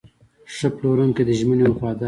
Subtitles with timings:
[0.55, 1.99] ښه پلورونکی د ژمنې وفادار وي.